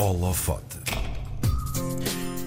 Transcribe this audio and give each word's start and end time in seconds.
Holofote. 0.00 0.78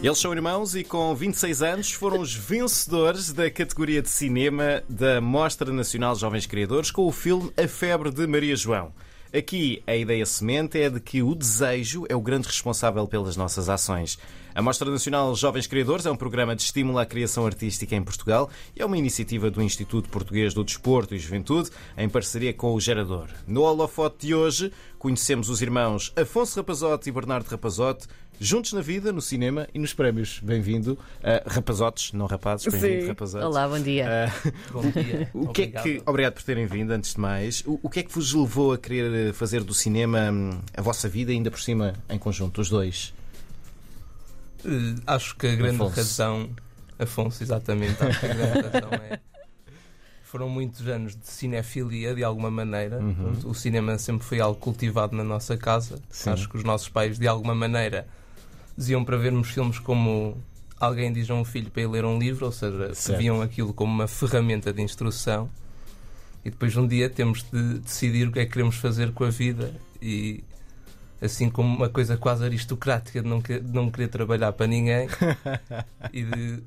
Eles 0.02 0.18
são 0.18 0.34
irmãos 0.34 0.74
e 0.74 0.84
com 0.84 1.14
26 1.14 1.62
anos 1.62 1.92
foram 1.92 2.20
os 2.20 2.34
vencedores 2.34 3.32
da 3.32 3.48
categoria 3.52 4.02
de 4.02 4.10
cinema 4.10 4.82
da 4.90 5.22
Mostra 5.22 5.72
Nacional 5.72 6.16
Jovens 6.16 6.48
Criadores 6.48 6.90
com 6.90 7.06
o 7.06 7.12
filme 7.12 7.54
A 7.56 7.68
Febre 7.68 8.10
de 8.10 8.26
Maria 8.26 8.56
João. 8.56 8.92
Aqui 9.32 9.84
a 9.86 9.96
ideia 9.96 10.26
semente 10.26 10.82
é 10.82 10.90
de 10.90 11.00
que 11.00 11.22
o 11.22 11.36
desejo 11.36 12.06
é 12.10 12.16
o 12.16 12.22
grande 12.22 12.48
responsável 12.48 13.08
pelas 13.08 13.38
nossas 13.38 13.70
ações. 13.70 14.18
A 14.56 14.62
Mostra 14.62 14.92
Nacional 14.92 15.36
Jovens 15.36 15.66
Criadores 15.66 16.06
é 16.06 16.12
um 16.12 16.16
programa 16.16 16.56
de 16.56 16.62
estímulo 16.62 17.00
à 17.00 17.08
criação 17.08 17.44
artística 17.44 17.96
em 17.96 18.04
Portugal 18.04 18.52
e 18.76 18.84
é 18.84 18.86
uma 18.86 18.96
iniciativa 18.96 19.50
do 19.50 19.64
Instituto 19.64 20.10
Português 20.10 20.54
do 20.54 20.64
Desporto 20.64 21.16
e 21.16 21.18
Juventude 21.18 21.72
em 21.98 22.08
parceria 22.08 22.54
com 22.54 22.72
o 22.72 22.80
Gerador. 22.80 23.30
No 23.48 23.62
holofote 23.64 24.28
de 24.28 24.36
hoje 24.36 24.72
conhecemos 25.00 25.50
os 25.50 25.60
irmãos 25.64 26.14
Afonso 26.16 26.56
Rapazote 26.58 27.10
e 27.10 27.12
Bernardo 27.12 27.48
Rapazote 27.48 28.08
juntos 28.40 28.74
na 28.74 28.82
vida, 28.82 29.12
no 29.12 29.22
cinema 29.22 29.68
e 29.74 29.80
nos 29.80 29.92
prémios. 29.92 30.40
Bem-vindo, 30.44 30.94
uh, 30.94 31.50
rapazotes, 31.50 32.14
não 32.14 32.28
rapazes, 32.28 32.72
bem-vindo, 32.72 33.08
rapazotes. 33.08 33.48
Olá, 33.48 33.68
bom 33.68 33.80
dia. 33.80 34.08
Uh, 34.46 34.52
bom 34.72 34.82
dia. 34.82 35.30
o 35.34 35.48
que 35.48 35.64
obrigado. 35.64 35.80
É 35.80 35.82
que, 35.82 36.04
obrigado 36.06 36.34
por 36.34 36.44
terem 36.44 36.68
vindo, 36.68 36.92
antes 36.92 37.16
de 37.16 37.20
mais. 37.20 37.64
O, 37.66 37.80
o, 37.82 37.90
que 37.90 38.02
é 38.02 38.04
que 38.04 38.12
vos 38.12 38.34
levou 38.34 38.74
a 38.74 38.78
querer 38.78 39.34
fazer 39.34 39.64
do 39.64 39.74
cinema 39.74 40.32
hum, 40.32 40.60
a 40.76 40.82
vossa 40.82 41.10
vida, 41.10 41.32
ainda 41.32 41.50
por 41.50 41.60
cima, 41.60 41.94
em 42.08 42.20
conjunto, 42.20 42.62
os 42.62 42.70
dois? 42.70 43.14
Uh, 44.66 45.02
acho 45.06 45.36
que 45.36 45.48
a 45.48 45.56
grande 45.56 45.76
Afonso. 45.76 45.96
razão. 45.96 46.50
Afonso, 47.00 47.44
exatamente. 47.44 48.02
Acho 48.04 48.20
que 48.20 48.26
a 48.26 48.34
grande 48.34 48.62
razão 48.62 48.94
é. 48.94 49.20
Foram 50.24 50.50
muitos 50.50 50.88
anos 50.88 51.16
de 51.16 51.28
cinefilia, 51.28 52.16
de 52.16 52.24
alguma 52.24 52.50
maneira. 52.50 53.00
Uhum. 53.00 53.34
O 53.46 53.54
cinema 53.54 53.98
sempre 54.00 54.26
foi 54.26 54.40
algo 54.40 54.60
cultivado 54.60 55.16
na 55.16 55.24
nossa 55.24 55.56
casa. 55.56 56.00
Sim. 56.10 56.32
Acho 56.32 56.50
que 56.50 56.58
os 56.58 56.64
nossos 56.64 56.90
pais, 56.90 57.20
de 57.20 57.28
alguma 57.28 57.54
maneira, 57.54 58.08
diziam 58.76 59.06
para 59.06 59.16
vermos 59.18 59.50
filmes 59.50 59.78
como 59.78 60.36
alguém 60.80 61.14
diz 61.14 61.30
a 61.30 61.36
um 61.36 61.46
filho 61.46 61.70
para 61.70 61.84
ele 61.84 61.92
ler 61.92 62.06
um 62.06 62.18
livro, 62.18 62.46
ou 62.46 62.52
seja, 62.52 62.94
certo. 62.94 63.20
viam 63.20 63.42
aquilo 63.42 63.74
como 63.74 63.94
uma 63.94 64.08
ferramenta 64.08 64.74
de 64.74 64.82
instrução. 64.82 65.50
E 66.44 66.50
depois 66.50 66.76
um 66.76 66.86
dia 66.86 67.10
temos 67.10 67.44
de 67.44 67.80
decidir 67.80 68.28
o 68.28 68.32
que 68.32 68.40
é 68.40 68.46
que 68.46 68.52
queremos 68.52 68.76
fazer 68.76 69.14
com 69.14 69.24
a 69.24 69.30
vida 69.30 69.74
e 70.02 70.44
assim 71.24 71.50
como 71.50 71.76
uma 71.76 71.90
coisa 71.90 72.18
quase 72.18 72.44
aristocrática 72.44 73.22
de 73.22 73.28
não, 73.28 73.42
que, 73.42 73.60
de 73.60 73.74
não 73.74 73.90
querer 73.90 74.10
trabalhar 74.10 74.52
para 74.54 74.68
ninguém 74.68 75.08
e 76.12 76.24
de 76.24 76.64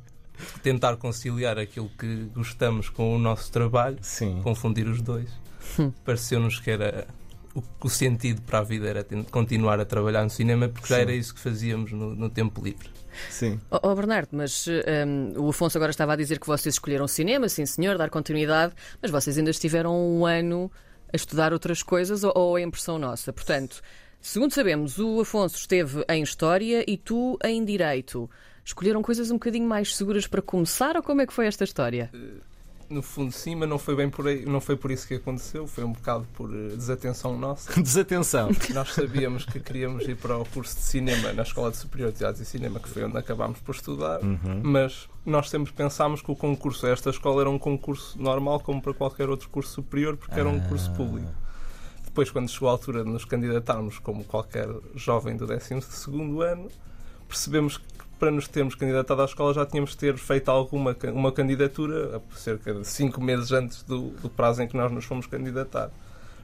tentar 0.62 0.96
conciliar 0.96 1.58
aquilo 1.58 1.90
que 1.98 2.28
gostamos 2.34 2.88
com 2.88 3.14
o 3.14 3.18
nosso 3.18 3.50
trabalho, 3.50 3.98
Sim. 4.00 4.40
confundir 4.42 4.86
os 4.86 5.00
dois. 5.02 5.30
Pareceu-nos 6.04 6.60
que 6.60 6.70
era 6.70 7.06
o, 7.54 7.62
o, 7.82 7.88
sentido 7.88 8.42
para 8.42 8.60
a 8.60 8.62
vida 8.62 8.88
era 8.88 9.06
continuar 9.30 9.80
a 9.80 9.84
trabalhar 9.84 10.22
no 10.22 10.30
cinema 10.30 10.68
porque 10.68 10.86
Sim. 10.86 10.94
já 10.94 11.00
era 11.00 11.12
isso 11.12 11.34
que 11.34 11.40
fazíamos 11.40 11.92
no, 11.92 12.14
no 12.14 12.30
tempo 12.30 12.62
livre. 12.62 12.90
Sim. 13.30 13.58
Oh, 13.70 13.78
oh 13.82 13.94
Bernardo, 13.94 14.28
mas 14.32 14.66
um, 14.66 15.40
o 15.42 15.48
Afonso 15.48 15.78
agora 15.78 15.90
estava 15.90 16.12
a 16.12 16.16
dizer 16.16 16.38
que 16.38 16.46
vocês 16.46 16.74
escolheram 16.74 17.08
cinema, 17.08 17.48
sim 17.48 17.64
senhor, 17.64 17.96
dar 17.96 18.10
continuidade, 18.10 18.74
mas 19.00 19.10
vocês 19.10 19.38
ainda 19.38 19.50
estiveram 19.50 19.94
um 19.96 20.26
ano 20.26 20.70
a 21.12 21.16
estudar 21.16 21.52
outras 21.52 21.82
coisas 21.82 22.24
ou, 22.24 22.32
ou 22.34 22.58
é 22.58 22.62
impressão 22.62 22.98
nossa? 22.98 23.32
Portanto, 23.32 23.82
segundo 24.26 24.52
sabemos, 24.52 24.98
o 24.98 25.20
Afonso 25.20 25.56
esteve 25.56 26.04
em 26.08 26.22
História 26.22 26.84
e 26.86 26.96
tu 26.96 27.38
em 27.44 27.64
Direito. 27.64 28.28
Escolheram 28.64 29.00
coisas 29.02 29.30
um 29.30 29.34
bocadinho 29.34 29.68
mais 29.68 29.94
seguras 29.94 30.26
para 30.26 30.42
começar 30.42 30.96
ou 30.96 31.02
como 31.02 31.20
é 31.20 31.26
que 31.26 31.32
foi 31.32 31.46
esta 31.46 31.64
história? 31.64 32.10
Uh 32.12 32.56
no 32.88 33.02
fundo 33.02 33.32
sim, 33.32 33.54
mas 33.54 33.68
não 33.68 33.78
foi 33.78 33.96
bem 33.96 34.08
por 34.08 34.26
aí, 34.26 34.44
não 34.44 34.60
foi 34.60 34.76
por 34.76 34.90
isso 34.90 35.06
que 35.06 35.14
aconteceu, 35.14 35.66
foi 35.66 35.84
um 35.84 35.92
bocado 35.92 36.26
por 36.34 36.50
eh, 36.54 36.68
desatenção 36.76 37.38
nossa. 37.38 37.72
desatenção. 37.80 38.50
Nós 38.72 38.92
sabíamos 38.92 39.44
que 39.44 39.58
queríamos 39.60 40.06
ir 40.06 40.16
para 40.16 40.38
o 40.38 40.44
curso 40.44 40.76
de 40.76 40.82
cinema 40.82 41.32
na 41.32 41.42
Escola 41.42 41.70
de 41.70 41.76
Superior 41.76 42.12
de 42.12 42.24
Artes 42.24 42.40
e 42.40 42.44
Cinema, 42.44 42.78
que 42.80 42.88
foi 42.88 43.04
onde 43.04 43.18
acabámos 43.18 43.58
por 43.60 43.74
estudar, 43.74 44.22
uhum. 44.22 44.60
mas 44.62 45.08
nós 45.24 45.50
sempre 45.50 45.72
pensámos 45.72 46.22
que 46.22 46.30
o 46.30 46.36
concurso 46.36 46.86
a 46.86 46.90
esta 46.90 47.10
escola 47.10 47.42
era 47.42 47.50
um 47.50 47.58
concurso 47.58 48.20
normal 48.20 48.60
como 48.60 48.80
para 48.80 48.94
qualquer 48.94 49.28
outro 49.28 49.48
curso 49.48 49.72
superior, 49.72 50.16
porque 50.16 50.38
era 50.38 50.48
um 50.48 50.58
ah. 50.58 50.68
curso 50.68 50.92
público. 50.92 51.45
Depois, 52.16 52.30
quando 52.30 52.48
chegou 52.48 52.70
a 52.70 52.72
altura 52.72 53.04
de 53.04 53.10
nos 53.10 53.26
candidatarmos 53.26 53.98
como 53.98 54.24
qualquer 54.24 54.66
jovem 54.94 55.36
do 55.36 55.46
12 55.46 55.74
ano, 56.42 56.70
percebemos 57.28 57.76
que 57.76 57.84
para 58.18 58.30
nos 58.30 58.48
termos 58.48 58.74
candidatado 58.74 59.20
à 59.20 59.26
escola 59.26 59.52
já 59.52 59.66
tínhamos 59.66 59.90
de 59.90 59.98
ter 59.98 60.16
feito 60.16 60.50
alguma 60.50 60.96
uma 61.12 61.30
candidatura 61.30 62.22
cerca 62.34 62.72
de 62.72 62.86
cinco 62.86 63.22
meses 63.22 63.52
antes 63.52 63.82
do, 63.82 64.12
do, 64.12 64.30
prazo 64.30 64.62
em 64.62 64.66
que 64.66 64.74
nós 64.74 64.90
nos 64.90 65.04
fomos 65.04 65.26
candidatar. 65.26 65.90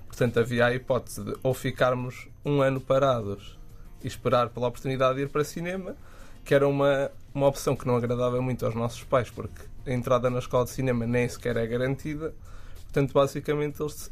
Portanto, 0.07 0.41
havia 0.41 0.67
a 0.67 0.75
hipótese 0.75 1.25
de 1.25 1.35
ou 1.43 1.55
ficarmos 1.55 2.29
um 2.45 2.61
ano 2.61 2.79
parados 2.79 3.59
e 4.05 4.07
esperar 4.07 4.51
pela 4.51 4.69
oportunidade 4.69 5.17
de 5.17 5.23
ir 5.23 5.31
para 5.31 5.43
cinema, 5.43 5.97
que 6.45 6.55
era 6.55 6.69
uma, 6.69 7.11
uma 7.35 7.47
opção 7.47 7.75
que 7.75 7.87
não 7.87 7.97
agradava 7.97 8.43
muito 8.43 8.67
aos 8.67 8.75
nossos 8.75 9.05
pais, 9.05 9.31
porque 9.31 9.63
a 9.87 9.91
entrada 9.91 10.29
na 10.29 10.39
escola 10.39 10.65
de 10.65 10.71
cinema 10.73 11.07
nem 11.07 11.27
sequer 11.27 11.57
é 11.57 11.67
garantida. 11.67 12.35
Portanto, 12.83 13.15
basicamente, 13.15 13.81
eles 13.81 14.11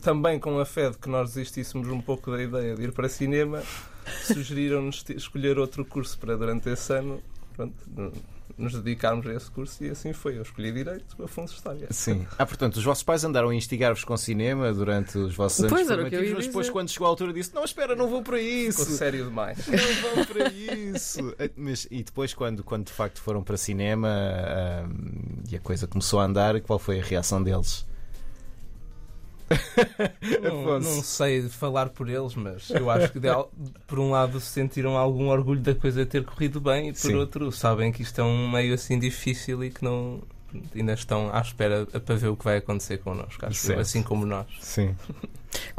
também 0.00 0.38
com 0.38 0.58
a 0.58 0.64
fé 0.64 0.90
de 0.90 0.98
que 0.98 1.08
nós 1.08 1.34
desistíssemos 1.34 1.88
um 1.88 2.00
pouco 2.00 2.30
da 2.30 2.42
ideia 2.42 2.74
de 2.74 2.82
ir 2.82 2.92
para 2.92 3.08
cinema, 3.08 3.62
sugeriram-nos 4.24 5.04
escolher 5.10 5.58
outro 5.58 5.84
curso 5.84 6.18
para 6.18 6.36
durante 6.36 6.68
esse 6.68 6.92
ano 6.92 7.22
pronto, 7.56 7.74
nos 8.60 8.74
dedicarmos 8.74 9.26
a 9.26 9.34
esse 9.34 9.50
curso 9.50 9.82
e 9.82 9.90
assim 9.90 10.12
foi. 10.12 10.36
Eu 10.38 10.42
escolhi 10.42 10.70
Direito, 10.70 11.22
Afonso 11.22 11.54
História. 11.54 11.88
Sim. 11.90 12.26
Ah, 12.38 12.44
portanto, 12.44 12.76
os 12.76 12.84
vossos 12.84 13.02
pais 13.02 13.24
andaram 13.24 13.48
a 13.48 13.54
instigar-vos 13.54 14.04
com 14.04 14.16
cinema 14.16 14.72
durante 14.72 15.16
os 15.18 15.34
vossos 15.34 15.60
anos 15.60 15.86
formativos, 15.86 16.32
mas 16.32 16.46
depois, 16.46 16.70
quando 16.70 16.88
chegou 16.90 17.06
a 17.06 17.10
altura, 17.10 17.32
disse: 17.32 17.54
Não, 17.54 17.64
espera, 17.64 17.96
não 17.96 18.08
vou 18.08 18.22
para 18.22 18.40
isso. 18.40 18.80
Ficou 18.80 18.96
sério 18.96 19.24
demais. 19.24 19.58
Não 19.66 20.14
vão 20.14 20.24
para 20.26 20.52
isso. 20.52 21.34
Ah, 21.38 21.48
mas, 21.56 21.86
e 21.90 22.02
depois, 22.02 22.34
quando, 22.34 22.62
quando 22.62 22.86
de 22.86 22.92
facto 22.92 23.20
foram 23.20 23.42
para 23.42 23.56
cinema 23.56 24.08
um, 24.84 25.42
e 25.50 25.56
a 25.56 25.60
coisa 25.60 25.86
começou 25.86 26.20
a 26.20 26.24
andar, 26.24 26.60
qual 26.60 26.78
foi 26.78 27.00
a 27.00 27.02
reação 27.02 27.42
deles? 27.42 27.86
não, 30.42 30.78
não, 30.78 31.02
sei 31.02 31.48
falar 31.48 31.88
por 31.88 32.08
eles, 32.08 32.34
mas 32.34 32.70
eu 32.70 32.90
acho 32.90 33.12
que 33.12 33.18
de, 33.18 33.28
por 33.86 33.98
um 33.98 34.10
lado 34.10 34.40
sentiram 34.40 34.96
algum 34.96 35.28
orgulho 35.28 35.60
da 35.60 35.74
coisa 35.74 36.06
ter 36.06 36.24
corrido 36.24 36.60
bem 36.60 36.90
e 36.90 36.92
por 36.92 36.98
Sim. 36.98 37.14
outro 37.14 37.52
sabem 37.52 37.90
que 37.90 38.02
isto 38.02 38.20
é 38.20 38.24
um 38.24 38.48
meio 38.48 38.74
assim 38.74 38.98
difícil 38.98 39.64
e 39.64 39.70
que 39.70 39.84
não 39.84 40.20
ainda 40.74 40.92
estão 40.92 41.32
à 41.32 41.40
espera 41.40 41.86
para 41.86 42.14
ver 42.16 42.28
o 42.28 42.36
que 42.36 42.44
vai 42.44 42.56
acontecer 42.58 42.98
connosco, 42.98 43.44
acho 43.46 43.72
assim 43.74 44.02
como 44.02 44.26
nós. 44.26 44.46
Sim. 44.60 44.94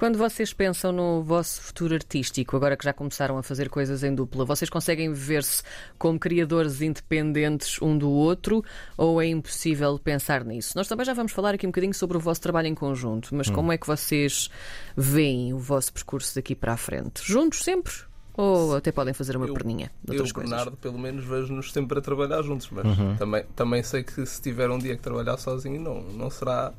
Quando 0.01 0.17
vocês 0.17 0.51
pensam 0.51 0.91
no 0.91 1.21
vosso 1.21 1.61
futuro 1.61 1.93
artístico, 1.93 2.55
agora 2.55 2.75
que 2.75 2.83
já 2.83 2.91
começaram 2.91 3.37
a 3.37 3.43
fazer 3.43 3.69
coisas 3.69 4.03
em 4.03 4.15
dupla, 4.15 4.43
vocês 4.43 4.67
conseguem 4.67 5.13
ver-se 5.13 5.61
como 5.95 6.17
criadores 6.17 6.81
independentes 6.81 7.79
um 7.79 7.95
do 7.95 8.09
outro 8.09 8.65
ou 8.97 9.21
é 9.21 9.27
impossível 9.27 9.99
pensar 9.99 10.43
nisso? 10.43 10.73
Nós 10.75 10.87
também 10.87 11.05
já 11.05 11.13
vamos 11.13 11.31
falar 11.31 11.53
aqui 11.53 11.67
um 11.67 11.69
bocadinho 11.69 11.93
sobre 11.93 12.17
o 12.17 12.19
vosso 12.19 12.41
trabalho 12.41 12.65
em 12.65 12.73
conjunto, 12.73 13.29
mas 13.35 13.47
hum. 13.47 13.53
como 13.53 13.71
é 13.71 13.77
que 13.77 13.85
vocês 13.85 14.49
veem 14.97 15.53
o 15.53 15.59
vosso 15.59 15.93
percurso 15.93 16.33
daqui 16.33 16.55
para 16.55 16.73
a 16.73 16.77
frente? 16.77 17.21
Juntos 17.23 17.63
sempre? 17.63 17.93
Ou 18.33 18.77
até 18.77 18.91
podem 18.91 19.13
fazer 19.13 19.37
uma 19.37 19.45
eu, 19.45 19.53
perninha 19.53 19.91
de 20.03 20.13
outras 20.13 20.29
eu, 20.29 20.33
coisas? 20.33 20.49
Bernardo, 20.49 20.77
pelo 20.77 20.97
menos 20.97 21.23
vejo-nos 21.23 21.71
sempre 21.71 21.99
a 21.99 22.01
trabalhar 22.01 22.41
juntos, 22.41 22.67
mas 22.71 22.97
uhum. 22.97 23.17
também, 23.17 23.45
também 23.55 23.83
sei 23.83 24.01
que 24.01 24.25
se 24.25 24.41
tiver 24.41 24.67
um 24.71 24.79
dia 24.79 24.95
que 24.95 25.03
trabalhar 25.03 25.37
sozinho 25.37 25.79
não, 25.79 26.01
não 26.01 26.31
será 26.31 26.73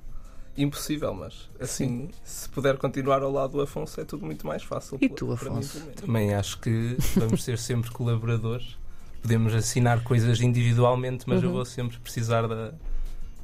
impossível, 0.57 1.15
mas 1.15 1.49
assim, 1.59 1.87
Sim. 1.87 2.11
se 2.25 2.49
puder 2.49 2.77
continuar 2.77 3.23
ao 3.23 3.31
lado 3.31 3.53
do 3.53 3.61
Afonso, 3.63 4.01
é 4.01 4.05
tudo 4.05 4.25
muito 4.25 4.47
mais 4.47 4.63
fácil. 4.63 4.99
E 5.01 5.09
tu, 5.09 5.33
Afonso? 5.33 5.81
Mim, 5.81 5.93
também 5.93 6.35
acho 6.35 6.59
que 6.61 6.97
vamos 7.17 7.43
ser 7.43 7.59
sempre 7.59 7.91
colaboradores. 7.91 8.77
Podemos 9.23 9.55
assinar 9.55 10.03
coisas 10.03 10.41
individualmente, 10.41 11.25
mas 11.27 11.41
uhum. 11.41 11.49
eu 11.49 11.53
vou 11.53 11.65
sempre 11.65 11.99
precisar 11.99 12.47
da, 12.47 12.73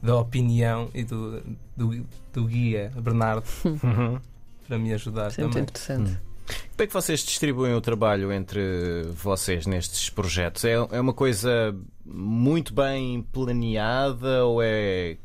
da 0.03 0.17
opinião 0.17 0.91
e 0.93 1.05
do, 1.05 1.41
do, 1.77 2.07
do 2.33 2.45
guia, 2.45 2.93
Bernardo, 2.97 3.47
uhum. 3.65 4.19
para 4.67 4.79
me 4.79 4.93
ajudar 4.93 5.31
sempre 5.31 5.51
também. 5.51 5.63
interessante. 5.63 6.11
Uhum. 6.11 6.29
Como 6.49 6.85
é 6.85 6.87
que 6.87 6.93
vocês 6.93 7.21
distribuem 7.21 7.75
o 7.75 7.81
trabalho 7.81 8.33
entre 8.33 9.03
vocês 9.13 9.67
nestes 9.67 10.09
projetos? 10.09 10.65
É, 10.65 10.73
é 10.73 11.01
uma 11.01 11.13
coisa 11.13 11.77
muito 12.05 12.73
bem 12.73 13.23
planeada 13.23 14.45
ou 14.45 14.63
é 14.63 15.17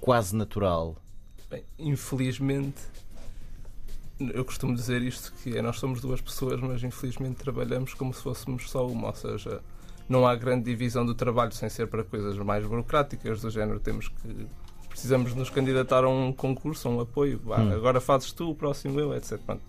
quase 0.00 0.34
natural? 0.34 0.96
Bem, 1.50 1.64
infelizmente, 1.78 2.80
eu 4.20 4.44
costumo 4.44 4.74
dizer 4.74 5.02
isto 5.02 5.32
que 5.42 5.56
é, 5.56 5.62
nós 5.62 5.78
somos 5.78 6.00
duas 6.00 6.20
pessoas, 6.20 6.60
mas 6.60 6.82
infelizmente 6.82 7.36
trabalhamos 7.36 7.94
como 7.94 8.12
se 8.14 8.22
fôssemos 8.22 8.70
só 8.70 8.86
uma, 8.86 9.08
ou 9.08 9.14
seja, 9.14 9.60
não 10.08 10.26
há 10.26 10.34
grande 10.34 10.64
divisão 10.64 11.04
do 11.04 11.14
trabalho 11.14 11.52
sem 11.52 11.68
ser 11.68 11.86
para 11.88 12.04
coisas 12.04 12.36
mais 12.38 12.64
burocráticas 12.64 13.40
do 13.40 13.50
género 13.50 13.80
temos 13.80 14.08
que 14.08 14.46
precisamos 14.88 15.34
nos 15.34 15.50
candidatar 15.50 16.04
a 16.04 16.08
um 16.08 16.32
concurso, 16.32 16.86
a 16.86 16.90
um 16.90 17.00
apoio, 17.00 17.40
hum. 17.44 17.72
agora 17.72 18.00
fazes 18.00 18.30
tu, 18.30 18.50
o 18.50 18.54
próximo 18.54 19.00
eu, 19.00 19.12
etc. 19.14 19.38
Pronto. 19.38 19.62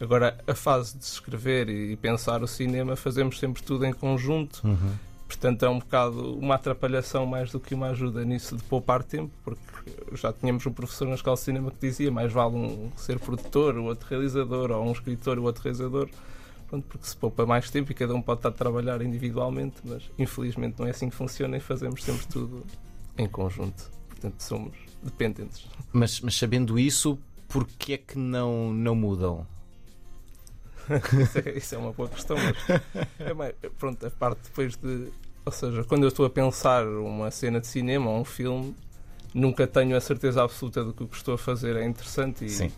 Agora, 0.00 0.38
a 0.46 0.54
fase 0.54 0.96
de 0.96 1.04
escrever 1.04 1.68
e 1.68 1.96
pensar 1.96 2.42
o 2.42 2.46
cinema, 2.46 2.94
fazemos 2.94 3.38
sempre 3.38 3.62
tudo 3.62 3.84
em 3.84 3.92
conjunto. 3.92 4.60
Uhum. 4.64 4.92
Portanto, 5.28 5.62
é 5.62 5.68
um 5.68 5.78
bocado 5.78 6.38
uma 6.38 6.54
atrapalhação 6.54 7.26
mais 7.26 7.52
do 7.52 7.60
que 7.60 7.74
uma 7.74 7.90
ajuda 7.90 8.24
nisso 8.24 8.56
de 8.56 8.62
poupar 8.64 9.04
tempo, 9.04 9.30
porque 9.44 9.60
já 10.14 10.32
tínhamos 10.32 10.66
um 10.66 10.72
professor 10.72 11.06
na 11.06 11.14
escola 11.14 11.36
de 11.36 11.42
cinema 11.42 11.70
que 11.70 11.86
dizia 11.86 12.10
mais 12.10 12.32
vale 12.32 12.56
um 12.56 12.90
ser 12.96 13.20
produtor, 13.20 13.76
o 13.76 13.84
outro 13.84 14.08
realizador, 14.08 14.70
ou 14.70 14.88
um 14.88 14.90
escritor, 14.90 15.38
o 15.38 15.42
outro 15.42 15.62
realizador, 15.62 16.08
pronto, 16.66 16.86
porque 16.88 17.06
se 17.06 17.14
poupa 17.14 17.44
mais 17.44 17.70
tempo 17.70 17.92
e 17.92 17.94
cada 17.94 18.14
um 18.14 18.22
pode 18.22 18.38
estar 18.38 18.48
a 18.48 18.52
trabalhar 18.52 19.02
individualmente, 19.02 19.76
mas 19.84 20.10
infelizmente 20.18 20.76
não 20.78 20.86
é 20.86 20.90
assim 20.90 21.10
que 21.10 21.14
funciona 21.14 21.58
e 21.58 21.60
fazemos 21.60 22.02
sempre 22.02 22.26
tudo 22.26 22.64
em 23.18 23.28
conjunto. 23.28 23.90
Portanto, 24.08 24.40
somos 24.40 24.72
dependentes. 25.02 25.66
Mas, 25.92 26.22
mas 26.22 26.34
sabendo 26.36 26.78
isso, 26.78 27.18
porquê 27.48 27.92
é 27.92 27.98
que 27.98 28.18
não, 28.18 28.72
não 28.72 28.94
mudam? 28.94 29.46
isso, 31.22 31.38
é, 31.38 31.50
isso, 31.56 31.74
é, 31.74 31.78
uma 31.78 31.92
boa 31.92 32.08
questão, 32.08 32.36
mas 32.36 32.80
é 33.18 33.34
mais, 33.34 33.54
pronto, 33.78 34.06
a 34.06 34.10
parte 34.10 34.40
depois 34.44 34.76
de. 34.76 35.08
Ou 35.44 35.52
seja, 35.52 35.84
quando 35.84 36.02
eu 36.02 36.08
estou 36.08 36.26
a 36.26 36.30
pensar 36.30 36.86
uma 36.86 37.30
cena 37.30 37.60
de 37.60 37.66
cinema 37.66 38.10
ou 38.10 38.20
um 38.20 38.24
filme, 38.24 38.74
nunca 39.32 39.66
tenho 39.66 39.96
a 39.96 40.00
certeza 40.00 40.42
absoluta 40.42 40.84
de 40.84 40.92
que 40.92 41.04
o 41.04 41.08
que 41.08 41.16
estou 41.16 41.34
a 41.34 41.38
fazer 41.38 41.76
é 41.76 41.84
interessante 41.84 42.44
e, 42.44 42.50
Sim 42.50 42.72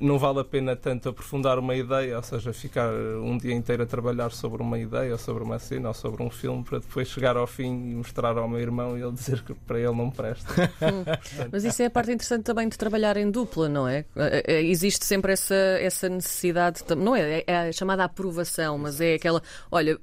não 0.00 0.18
vale 0.18 0.40
a 0.40 0.44
pena 0.44 0.74
tanto 0.74 1.08
aprofundar 1.08 1.58
uma 1.58 1.74
ideia, 1.74 2.16
ou 2.16 2.22
seja, 2.22 2.52
ficar 2.52 2.92
um 2.92 3.36
dia 3.36 3.54
inteiro 3.54 3.82
a 3.82 3.86
trabalhar 3.86 4.30
sobre 4.30 4.62
uma 4.62 4.78
ideia, 4.78 5.12
ou 5.12 5.18
sobre 5.18 5.42
uma 5.42 5.58
cena, 5.58 5.88
ou 5.88 5.94
sobre 5.94 6.22
um 6.22 6.30
filme, 6.30 6.64
para 6.64 6.78
depois 6.78 7.08
chegar 7.08 7.36
ao 7.36 7.46
fim 7.46 7.90
e 7.90 7.94
mostrar 7.94 8.36
ao 8.36 8.48
meu 8.48 8.60
irmão 8.60 8.96
e 8.96 9.02
ele 9.02 9.12
dizer 9.12 9.42
que 9.42 9.54
para 9.54 9.78
ele 9.78 9.94
não 9.94 10.10
presta. 10.10 10.52
Portanto... 10.78 11.50
Mas 11.52 11.64
isso 11.64 11.82
é 11.82 11.86
a 11.86 11.90
parte 11.90 12.12
interessante 12.12 12.44
também 12.44 12.68
de 12.68 12.78
trabalhar 12.78 13.16
em 13.16 13.30
dupla, 13.30 13.68
não 13.68 13.86
é? 13.86 14.04
Eh, 14.16 14.44
eh, 14.46 14.62
existe 14.62 15.04
sempre 15.04 15.32
essa, 15.32 15.54
essa 15.54 16.08
necessidade, 16.08 16.82
não 16.96 17.14
é? 17.14 17.44
É 17.46 17.68
a 17.68 17.72
chamada 17.72 18.04
aprovação, 18.04 18.78
mas 18.78 19.00
é 19.00 19.14
aquela, 19.14 19.42
olha, 19.70 19.98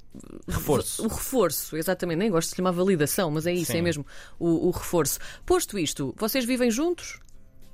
reforço. 0.46 1.04
O 1.04 1.08
reforço, 1.08 1.76
exatamente, 1.76 2.18
nem 2.18 2.30
gosto 2.30 2.50
de 2.50 2.56
chamar 2.56 2.70
validação, 2.72 3.30
mas 3.30 3.46
é 3.46 3.52
isso, 3.52 3.72
é 3.72 3.74
Sim. 3.74 3.78
é 3.78 3.82
mesmo 3.82 4.06
o, 4.38 4.68
o 4.68 4.70
reforço. 4.70 5.18
Posto 5.44 5.78
isto, 5.78 6.14
vocês 6.16 6.44
vivem 6.44 6.70
juntos? 6.70 7.20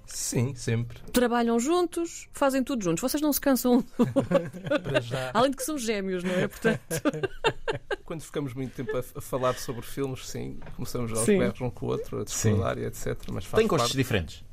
Sim, 0.06 0.54
sempre. 0.54 0.98
Trabalham 1.12 1.58
juntos, 1.58 2.28
fazem 2.32 2.62
tudo 2.62 2.84
juntos. 2.84 3.00
Vocês 3.00 3.22
não 3.22 3.32
se 3.32 3.40
cansam 3.40 3.82
Para 4.82 5.00
já. 5.00 5.30
Além 5.32 5.50
de 5.50 5.56
que 5.56 5.64
são 5.64 5.78
gêmeos, 5.78 6.22
não 6.22 6.32
é? 6.32 6.48
Portanto... 6.48 6.80
Quando 8.04 8.22
ficamos 8.22 8.52
muito 8.52 8.74
tempo 8.74 8.94
a, 8.96 9.00
a 9.00 9.20
falar 9.20 9.54
sobre 9.54 9.82
filmes, 9.82 10.28
sim, 10.28 10.58
começamos 10.76 11.10
aos 11.10 11.24
berros 11.24 11.60
um 11.60 11.70
com 11.70 11.86
o 11.86 11.88
outro, 11.88 12.20
a 12.20 12.24
discordar 12.24 12.78
e 12.78 12.84
etc. 12.84 13.16
Mas 13.32 13.46
Tem 13.46 13.66
gostos 13.66 13.88
parte... 13.88 13.96
diferentes? 13.96 14.44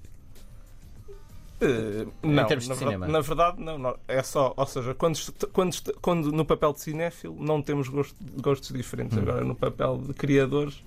Uh, 1.62 2.12
não, 2.24 2.44
em 2.44 2.48
termos 2.48 2.64
de 2.64 2.70
na, 2.72 2.76
cinema. 2.76 3.08
na 3.08 3.22
verdade, 3.22 3.62
não, 3.62 3.78
não, 3.78 3.96
É 4.08 4.24
só, 4.24 4.52
ou 4.58 4.66
seja, 4.66 4.96
quando, 4.96 5.20
quando, 5.54 5.76
quando 6.02 6.32
no 6.32 6.44
papel 6.44 6.74
de 6.74 6.82
cinéfilo 6.82 7.36
não 7.40 7.62
temos 7.62 7.88
gosto, 7.88 8.16
gostos 8.42 8.72
diferentes. 8.72 9.16
Hum. 9.16 9.22
Agora, 9.22 9.44
no 9.44 9.54
papel 9.54 9.98
de 10.00 10.14
criadores, 10.14 10.84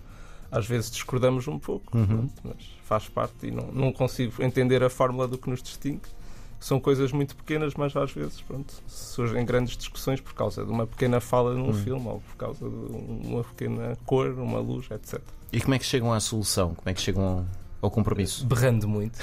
às 0.51 0.67
vezes 0.67 0.91
discordamos 0.91 1.49
um 1.49 1.59
pouco, 1.59 1.97
uhum. 1.97 2.07
pronto, 2.07 2.35
mas 2.45 2.57
faz 2.85 3.09
parte 3.09 3.47
e 3.47 3.51
não, 3.51 3.67
não 3.73 3.93
consigo 3.93 4.43
entender 4.43 4.83
a 4.83 4.91
fórmula 4.91 5.27
do 5.27 5.39
que 5.39 5.49
nos 5.49 5.63
distingue. 5.63 6.09
São 6.61 6.81
coisas 6.81 7.13
muito 7.13 7.37
pequenas, 7.37 7.75
mas 7.75 7.95
às 7.95 8.13
vezes 8.13 8.41
pronto, 8.41 8.73
surgem 8.87 9.45
grandes 9.45 9.77
discussões 9.77 10.21
por 10.21 10.33
causa 10.33 10.65
de 10.65 10.71
uma 10.71 10.87
pequena 10.87 11.21
fala 11.21 11.53
num 11.55 11.67
uhum. 11.67 11.75
filme 11.75 12.09
ou 12.09 12.21
por 12.21 12.37
causa 12.37 12.69
de 12.69 13.27
uma 13.27 13.45
pequena 13.45 13.99
cor, 14.07 14.31
uma 14.39 14.61
luz, 14.61 14.91
etc. 14.91 15.21
E 15.53 15.61
como 15.61 15.75
é 15.75 15.79
que 15.79 15.85
chegam 15.85 16.13
à 16.13 16.21
solução? 16.21 16.75
Como 16.75 16.89
é 16.89 16.95
que 16.95 17.03
chegam 17.03 17.47
ao 17.85 17.91
compromisso? 17.91 18.47
Berrando 18.47 18.89
muito. 18.89 19.19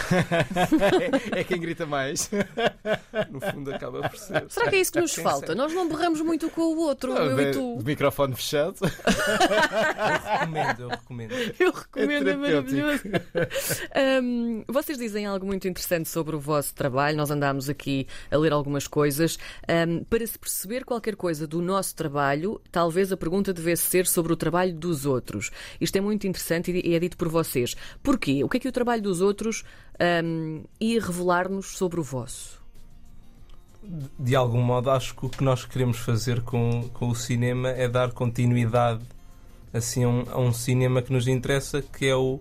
é, 1.33 1.39
é 1.41 1.43
quem 1.43 1.59
grita 1.59 1.85
mais. 1.85 2.29
No 3.29 3.39
fundo 3.39 3.73
acaba 3.73 4.07
por 4.09 4.17
ser. 4.17 4.45
Será 4.49 4.69
que 4.69 4.75
é 4.75 4.79
isso 4.79 4.91
que 4.91 5.01
nos 5.01 5.15
falta? 5.15 5.55
Nós 5.55 5.73
não 5.73 5.87
berramos 5.87 6.21
muito 6.21 6.49
com 6.49 6.61
o 6.61 6.77
outro, 6.77 7.13
eu 7.13 7.39
e 7.39 7.51
tu. 7.51 7.77
O 7.77 7.83
microfone 7.83 8.35
fechado. 8.35 8.75
eu 8.81 10.31
recomendo, 10.31 10.81
eu 10.81 10.89
recomendo. 10.89 11.33
Eu 11.59 11.71
recomendo, 11.71 12.27
é, 12.27 12.31
é 12.31 12.35
maravilhoso. 12.35 13.03
Um, 14.23 14.63
vocês 14.67 14.97
dizem 14.97 15.25
algo 15.25 15.45
muito 15.45 15.67
interessante 15.67 16.09
sobre 16.09 16.35
o 16.35 16.39
vosso 16.39 16.73
trabalho. 16.73 17.17
Nós 17.17 17.31
andámos 17.31 17.69
aqui 17.69 18.07
a 18.29 18.37
ler 18.37 18.53
algumas 18.53 18.87
coisas. 18.87 19.37
Um, 19.67 20.03
para 20.03 20.25
se 20.25 20.37
perceber 20.37 20.85
qualquer 20.85 21.15
coisa 21.15 21.47
do 21.47 21.61
nosso 21.61 21.95
trabalho, 21.95 22.61
talvez 22.71 23.11
a 23.11 23.17
pergunta 23.17 23.53
devesse 23.53 23.83
ser 23.83 24.07
sobre 24.07 24.33
o 24.33 24.35
trabalho 24.35 24.73
dos 24.73 25.05
outros. 25.05 25.51
Isto 25.79 25.97
é 25.97 26.01
muito 26.01 26.27
interessante 26.27 26.71
e 26.71 26.93
é 26.93 26.99
dito 26.99 27.17
por 27.17 27.27
vocês. 27.27 27.75
Porquê? 28.03 28.43
Que 28.51 28.57
é 28.57 28.59
que 28.59 28.67
o 28.67 28.71
trabalho 28.71 29.01
dos 29.01 29.21
outros 29.21 29.63
um, 30.23 30.63
ia 30.79 31.01
revelar-nos 31.01 31.77
sobre 31.77 31.99
o 31.99 32.03
vosso? 32.03 32.61
De 34.19 34.35
algum 34.35 34.61
modo, 34.61 34.91
acho 34.91 35.15
que 35.15 35.25
o 35.25 35.29
que 35.29 35.43
nós 35.43 35.65
queremos 35.65 35.97
fazer 35.97 36.41
com, 36.41 36.87
com 36.93 37.07
o 37.07 37.15
cinema 37.15 37.69
é 37.69 37.87
dar 37.87 38.11
continuidade 38.11 39.03
assim, 39.73 40.03
a, 40.03 40.09
um, 40.09 40.23
a 40.29 40.39
um 40.39 40.53
cinema 40.53 41.01
que 41.01 41.11
nos 41.11 41.27
interessa, 41.27 41.81
que 41.81 42.05
é 42.05 42.15
o, 42.15 42.39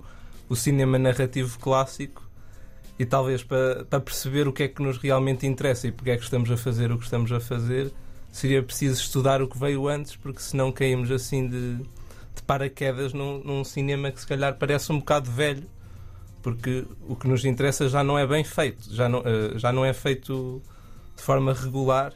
o 0.49 0.57
cinema 0.57 0.99
narrativo 0.99 1.59
clássico, 1.59 2.29
e 2.99 3.07
talvez 3.07 3.43
para, 3.43 3.85
para 3.87 4.01
perceber 4.01 4.47
o 4.47 4.53
que 4.53 4.65
é 4.65 4.69
que 4.69 4.83
nos 4.83 4.99
realmente 4.99 5.47
interessa 5.47 5.87
e 5.87 5.93
porque 5.93 6.11
é 6.11 6.17
que 6.17 6.25
estamos 6.25 6.51
a 6.51 6.57
fazer 6.57 6.93
o 6.93 6.99
que 6.99 7.05
estamos 7.05 7.33
a 7.33 7.41
fazer, 7.41 7.91
seria 8.31 8.63
preciso 8.63 9.01
estudar 9.01 9.41
o 9.41 9.49
que 9.49 9.59
veio 9.59 9.89
antes, 9.89 10.17
porque 10.17 10.43
senão 10.43 10.71
caímos 10.71 11.11
assim 11.11 11.49
de, 11.49 11.77
de 11.79 12.43
paraquedas 12.47 13.15
num, 13.15 13.43
num 13.43 13.65
cinema 13.65 14.11
que 14.11 14.21
se 14.21 14.27
calhar 14.27 14.59
parece 14.59 14.93
um 14.93 14.99
bocado 14.99 15.31
velho 15.31 15.67
porque 16.43 16.85
o 17.09 17.17
que 17.17 17.29
nos 17.29 17.45
interessa 17.45 17.89
já 17.89 18.03
não 18.03 18.19
é 18.19 18.27
bem 18.27 18.45
feito, 18.45 18.93
já 18.93 19.09
não, 19.09 19.21
uh, 19.21 19.59
já 19.59 19.73
não 19.73 19.85
é 19.85 19.93
feito 19.93 20.63
de 21.17 21.23
forma 21.23 21.53
regular. 21.53 22.13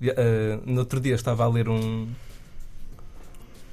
Uh, 0.00 0.60
no 0.64 0.80
outro 0.80 1.00
dia 1.00 1.14
estava 1.14 1.44
a 1.44 1.48
ler 1.48 1.68
um, 1.68 2.06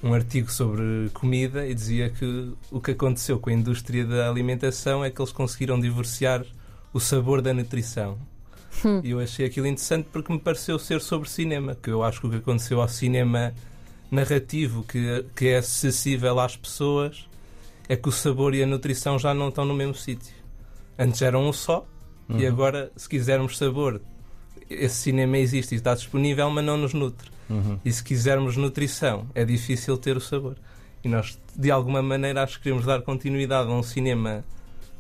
um 0.03 0.13
artigo 0.13 0.51
sobre 0.51 1.09
comida 1.13 1.65
e 1.67 1.73
dizia 1.73 2.09
que 2.09 2.53
o 2.69 2.81
que 2.81 2.91
aconteceu 2.91 3.39
com 3.39 3.49
a 3.49 3.53
indústria 3.53 4.05
da 4.05 4.29
alimentação 4.29 5.03
é 5.03 5.09
que 5.09 5.21
eles 5.21 5.31
conseguiram 5.31 5.79
divorciar 5.79 6.45
o 6.93 6.99
sabor 6.99 7.41
da 7.41 7.53
nutrição. 7.53 8.17
Hum. 8.83 9.01
E 9.03 9.11
eu 9.11 9.19
achei 9.19 9.45
aquilo 9.45 9.67
interessante 9.67 10.07
porque 10.11 10.31
me 10.31 10.39
pareceu 10.39 10.77
ser 10.77 10.99
sobre 10.99 11.29
cinema, 11.29 11.75
que 11.81 11.89
eu 11.89 12.03
acho 12.03 12.19
que 12.19 12.27
o 12.27 12.29
que 12.29 12.37
aconteceu 12.37 12.81
ao 12.81 12.87
cinema 12.87 13.53
narrativo, 14.11 14.83
que, 14.83 15.25
que 15.35 15.47
é 15.47 15.57
acessível 15.57 16.39
às 16.39 16.55
pessoas, 16.55 17.27
é 17.87 17.95
que 17.95 18.07
o 18.07 18.11
sabor 18.11 18.53
e 18.55 18.63
a 18.63 18.67
nutrição 18.67 19.19
já 19.19 19.33
não 19.33 19.49
estão 19.49 19.65
no 19.65 19.73
mesmo 19.73 19.95
sítio. 19.95 20.33
Antes 20.97 21.21
eram 21.21 21.47
um 21.47 21.53
só 21.53 21.85
uhum. 22.29 22.39
e 22.39 22.47
agora, 22.47 22.91
se 22.95 23.09
quisermos 23.09 23.57
sabor, 23.57 24.01
esse 24.69 24.95
cinema 24.95 25.37
existe 25.37 25.73
e 25.73 25.75
está 25.75 25.93
disponível, 25.93 26.49
mas 26.49 26.63
não 26.63 26.77
nos 26.77 26.93
nutre. 26.93 27.29
Uhum. 27.49 27.79
E 27.83 27.91
se 27.91 28.03
quisermos 28.03 28.55
nutrição, 28.57 29.27
é 29.35 29.43
difícil 29.43 29.97
ter 29.97 30.15
o 30.15 30.21
sabor. 30.21 30.55
E 31.03 31.09
nós, 31.09 31.37
de 31.55 31.69
alguma 31.69 32.01
maneira, 32.01 32.43
acho 32.43 32.57
que 32.57 32.63
queremos 32.63 32.85
dar 32.85 33.01
continuidade 33.01 33.69
a 33.69 33.73
um 33.73 33.83
cinema 33.83 34.45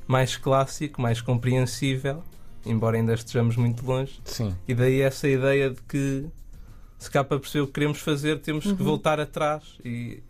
mais 0.05 0.35
clássico, 0.35 1.01
mais 1.01 1.21
compreensível, 1.21 2.23
embora 2.65 2.97
ainda 2.97 3.13
estejamos 3.13 3.55
muito 3.55 3.85
longe. 3.85 4.19
Sim. 4.25 4.53
E 4.67 4.73
daí 4.73 5.01
essa 5.01 5.27
ideia 5.27 5.69
de 5.69 5.81
que, 5.83 6.25
se 6.97 7.09
cá 7.09 7.23
para 7.23 7.39
perceber 7.39 7.61
o 7.63 7.67
que 7.67 7.73
queremos 7.73 7.99
fazer, 7.99 8.39
temos 8.39 8.65
uhum. 8.65 8.75
que 8.75 8.83
voltar 8.83 9.19
atrás 9.19 9.77
e 9.83 10.21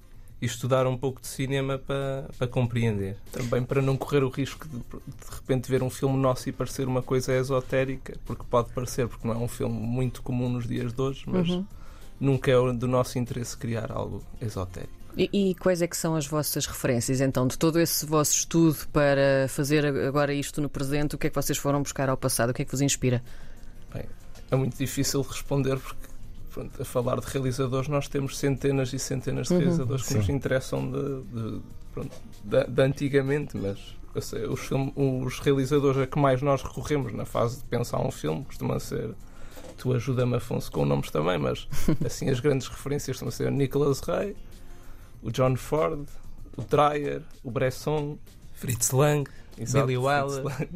e 0.42 0.46
estudar 0.46 0.86
um 0.86 0.98
pouco 0.98 1.22
de 1.22 1.28
cinema 1.28 1.78
para, 1.78 2.30
para 2.38 2.48
compreender. 2.48 3.18
Também 3.32 3.64
para 3.64 3.82
não 3.82 3.96
correr 3.96 4.24
o 4.24 4.30
risco 4.30 4.68
de 4.68 4.78
de 4.78 5.36
repente 5.36 5.70
ver 5.70 5.82
um 5.82 5.90
filme 5.90 6.18
nosso 6.18 6.50
e 6.50 6.52
parecer 6.52 6.88
uma 6.88 7.02
coisa 7.02 7.34
esotérica, 7.34 8.18
porque 8.26 8.44
pode 8.50 8.72
parecer, 8.74 9.08
porque 9.08 9.28
não 9.28 9.36
é 9.36 9.38
um 9.38 9.48
filme 9.48 9.80
muito 9.80 10.22
comum 10.22 10.50
nos 10.50 10.68
dias 10.68 10.94
de 10.94 11.02
hoje, 11.02 11.24
mas 11.28 11.50
uhum. 11.50 11.66
nunca 12.20 12.52
é 12.52 12.74
do 12.74 12.88
nosso 12.88 13.18
interesse 13.18 13.58
criar 13.58 13.92
algo 13.92 14.22
esotérico. 14.42 15.04
E, 15.16 15.30
e, 15.32 15.56
quais 15.56 15.82
é 15.82 15.88
que 15.88 15.96
são 15.96 16.16
as 16.16 16.26
vossas 16.26 16.66
referências, 16.66 17.22
então, 17.22 17.48
de 17.48 17.58
todo 17.58 17.80
esse 17.80 18.04
vosso 18.04 18.34
estudo 18.34 18.78
para 18.92 19.48
fazer 19.48 19.86
agora 19.86 20.34
isto 20.34 20.60
no 20.60 20.68
presente? 20.68 21.16
O 21.16 21.20
que 21.20 21.28
é 21.28 21.30
que 21.30 21.36
vocês 21.36 21.58
foram 21.58 21.84
buscar 21.84 22.10
ao 22.10 22.18
passado? 22.18 22.50
O 22.50 22.54
que 22.54 22.64
é 22.64 22.66
que 22.66 22.72
vos 22.72 22.82
inspira? 22.82 23.24
Bem, 23.94 24.06
é 24.50 24.56
muito 24.56 24.76
difícil 24.76 25.22
responder 25.22 25.78
porque 25.78 26.08
pronto, 26.54 26.82
a 26.82 26.86
falar 26.86 27.20
de 27.20 27.26
realizadores, 27.28 27.88
nós 27.88 28.08
temos 28.08 28.38
centenas 28.38 28.94
e 28.94 29.00
centenas 29.00 29.48
de 29.48 29.54
uhum, 29.54 29.60
realizadores 29.60 30.08
que 30.08 30.14
nos 30.14 30.30
interessam 30.30 30.90
de, 30.90 31.22
de, 31.24 31.62
pronto, 31.94 32.16
de, 32.44 32.64
de 32.66 32.82
antigamente, 32.82 33.58
mas 33.58 33.78
sei, 34.22 34.46
os, 34.46 34.60
film, 34.60 34.92
os 34.96 35.40
realizadores 35.40 36.00
a 36.02 36.08
que 36.08 36.20
mais 36.20 36.42
nós 36.42 36.62
recorremos 36.62 37.12
na 37.14 37.26
fase 37.26 37.58
de 37.58 37.64
pensar 37.66 38.00
um 38.00 38.12
filme 38.12 38.46
costuma 38.46 38.80
ser. 38.80 39.16
Tu 39.78 39.92
ajuda-me, 39.92 40.36
Afonso, 40.36 40.72
com 40.72 40.86
nomes 40.86 41.10
também, 41.10 41.40
mas 41.40 41.68
assim 42.06 42.30
as 42.30 42.40
grandes 42.40 42.68
referências 42.68 43.18
costumam 43.18 43.32
ser 43.32 43.48
o 43.48 43.52
Nicholas 43.52 44.00
Ray, 44.02 44.36
o 45.22 45.32
John 45.32 45.56
Ford, 45.56 46.08
o 46.56 46.62
Dreyer, 46.62 47.24
o 47.44 47.50
Bresson, 47.50 48.18
Fritz 48.54 48.92
Lang, 48.92 49.30
Exato, 49.58 49.88
Billy 49.88 49.98
Wilder 49.98 50.70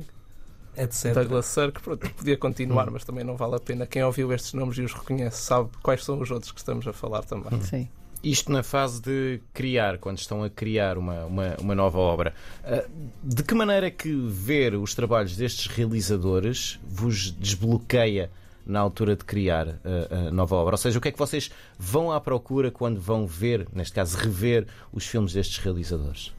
etc. 0.77 1.13
Douglas 1.13 1.45
Sirk, 1.47 1.81
pronto, 1.81 2.09
podia 2.11 2.37
continuar, 2.37 2.87
hum. 2.87 2.91
mas 2.93 3.03
também 3.03 3.23
não 3.23 3.35
vale 3.35 3.55
a 3.55 3.59
pena. 3.59 3.85
Quem 3.85 4.03
ouviu 4.03 4.31
estes 4.31 4.53
nomes 4.53 4.77
e 4.77 4.81
os 4.81 4.93
reconhece 4.93 5.41
sabe 5.41 5.69
quais 5.81 6.03
são 6.03 6.19
os 6.21 6.29
outros 6.29 6.51
que 6.51 6.59
estamos 6.59 6.87
a 6.87 6.93
falar 6.93 7.23
também. 7.23 7.53
Hum. 7.53 7.61
Sim. 7.61 7.89
Isto 8.23 8.51
na 8.51 8.63
fase 8.63 9.01
de 9.01 9.39
criar, 9.53 9.99
quando 9.99 10.17
estão 10.17 10.43
a 10.43 10.49
criar 10.49 10.97
uma, 10.97 11.25
uma, 11.25 11.55
uma, 11.61 11.75
nova 11.75 11.99
obra. 11.99 12.33
Ah, 12.63 12.83
de 13.23 13.43
que 13.43 13.53
maneira 13.53 13.87
é 13.87 13.91
que 13.91 14.11
ver 14.11 14.73
os 14.75 14.95
trabalhos 14.95 15.35
destes 15.35 15.67
realizadores 15.67 16.79
vos 16.83 17.31
desbloqueia 17.31 18.31
na 18.65 18.79
altura 18.79 19.15
de 19.15 19.23
criar 19.23 19.79
a, 19.85 20.27
a, 20.27 20.31
nova 20.31 20.55
obra? 20.55 20.73
Ou 20.73 20.77
seja, 20.77 20.97
o 20.97 21.01
que 21.01 21.09
é 21.09 21.11
que 21.11 21.17
vocês 21.17 21.51
vão 21.77 22.11
à 22.11 22.19
procura 22.19 22.71
quando 22.71 22.99
vão 22.99 23.27
ver, 23.27 23.67
neste 23.71 23.93
caso, 23.93 24.17
rever 24.17 24.67
os 24.91 25.05
filmes 25.05 25.33
destes 25.33 25.57
realizadores? 25.59 26.33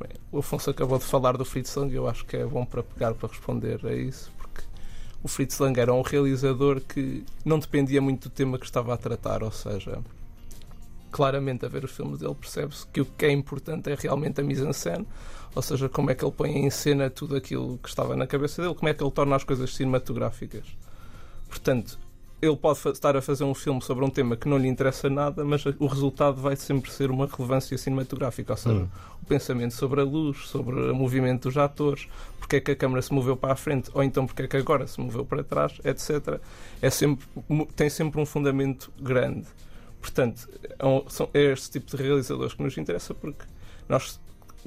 Bem, 0.00 0.10
o 0.30 0.38
Afonso 0.38 0.70
acabou 0.70 0.96
de 0.98 1.04
falar 1.04 1.36
do 1.36 1.44
Fritz 1.44 1.74
Lang, 1.74 1.92
eu 1.92 2.08
acho 2.08 2.24
que 2.24 2.36
é 2.36 2.44
bom 2.44 2.64
para 2.64 2.84
pegar 2.84 3.14
para 3.14 3.28
responder 3.28 3.84
a 3.84 3.92
isso, 3.92 4.32
porque 4.38 4.62
o 5.22 5.26
Fritz 5.26 5.58
Lang 5.58 5.78
era 5.78 5.92
um 5.92 6.02
realizador 6.02 6.80
que 6.80 7.24
não 7.44 7.58
dependia 7.58 8.00
muito 8.00 8.28
do 8.28 8.32
tema 8.32 8.58
que 8.58 8.64
estava 8.64 8.94
a 8.94 8.96
tratar, 8.96 9.42
ou 9.42 9.50
seja, 9.50 10.00
claramente 11.10 11.66
a 11.66 11.68
ver 11.68 11.84
os 11.84 11.90
filmes 11.90 12.20
dele 12.20 12.34
percebe-se 12.34 12.86
que 12.86 13.00
o 13.00 13.04
que 13.04 13.26
é 13.26 13.32
importante 13.32 13.90
é 13.90 13.96
realmente 13.98 14.40
a 14.40 14.44
mise-en-scène, 14.44 15.04
ou 15.52 15.62
seja, 15.62 15.88
como 15.88 16.12
é 16.12 16.14
que 16.14 16.24
ele 16.24 16.32
põe 16.32 16.50
em 16.58 16.70
cena 16.70 17.10
tudo 17.10 17.34
aquilo 17.34 17.78
que 17.78 17.88
estava 17.88 18.14
na 18.14 18.26
cabeça 18.26 18.62
dele, 18.62 18.74
como 18.76 18.88
é 18.88 18.94
que 18.94 19.02
ele 19.02 19.10
torna 19.10 19.34
as 19.34 19.42
coisas 19.42 19.74
cinematográficas. 19.74 20.66
Portanto, 21.48 21.98
ele 22.40 22.56
pode 22.56 22.78
estar 22.90 23.16
a 23.16 23.22
fazer 23.22 23.44
um 23.44 23.54
filme 23.54 23.82
sobre 23.82 24.04
um 24.04 24.10
tema 24.10 24.36
que 24.36 24.48
não 24.48 24.56
lhe 24.56 24.68
interessa 24.68 25.10
nada, 25.10 25.44
mas 25.44 25.64
o 25.66 25.86
resultado 25.86 26.40
vai 26.40 26.54
sempre 26.54 26.90
ser 26.90 27.10
uma 27.10 27.26
relevância 27.26 27.76
cinematográfica, 27.76 28.52
ou 28.52 28.56
seja, 28.56 28.76
hum. 28.76 28.88
o 29.22 29.26
pensamento 29.26 29.74
sobre 29.74 30.00
a 30.00 30.04
luz, 30.04 30.46
sobre 30.46 30.90
o 30.90 30.94
movimento 30.94 31.48
dos 31.48 31.56
atores, 31.56 32.08
porque 32.38 32.56
é 32.56 32.60
que 32.60 32.70
a 32.70 32.76
câmera 32.76 33.02
se 33.02 33.12
moveu 33.12 33.36
para 33.36 33.52
a 33.52 33.56
frente, 33.56 33.90
ou 33.92 34.02
então 34.02 34.26
porque 34.26 34.42
é 34.42 34.48
que 34.48 34.56
agora 34.56 34.86
se 34.86 35.00
moveu 35.00 35.24
para 35.24 35.42
trás, 35.42 35.80
etc. 35.84 36.40
É 36.80 36.90
sempre, 36.90 37.26
tem 37.74 37.90
sempre 37.90 38.20
um 38.20 38.26
fundamento 38.26 38.92
grande. 39.00 39.46
Portanto, 40.00 40.48
é, 41.34 41.38
é 41.38 41.52
este 41.52 41.72
tipo 41.72 41.96
de 41.96 42.02
realizadores 42.02 42.54
que 42.54 42.62
nos 42.62 42.78
interessa 42.78 43.12
porque 43.14 43.44
nós 43.88 44.20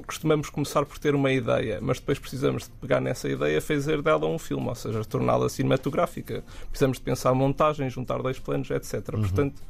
costumamos 0.06 0.48
começar 0.48 0.84
por 0.86 0.98
ter 0.98 1.14
uma 1.14 1.30
ideia, 1.30 1.78
mas 1.80 1.98
depois 1.98 2.18
precisamos 2.18 2.64
de 2.64 2.70
pegar 2.80 3.00
nessa 3.00 3.28
ideia 3.28 3.58
e 3.58 3.60
fazer 3.60 4.00
dela 4.00 4.26
um 4.26 4.38
filme, 4.38 4.68
ou 4.68 4.74
seja, 4.74 5.04
torná-la 5.04 5.48
cinematográfica. 5.48 6.42
Precisamos 6.70 6.98
de 6.98 7.04
pensar 7.04 7.34
montagem, 7.34 7.88
juntar 7.90 8.22
dois 8.22 8.38
planos, 8.38 8.70
etc. 8.70 8.94
Uhum. 9.14 9.20
Portanto, 9.20 9.62